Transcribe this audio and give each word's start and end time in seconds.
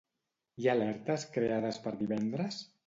Hi 0.61 0.67
ha 0.69 0.73
alertes 0.79 1.27
creades 1.37 1.81
per 1.87 1.97
divendres? 2.05 2.63